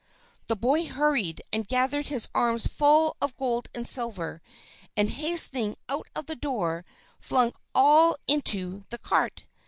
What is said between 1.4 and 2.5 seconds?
and gathered his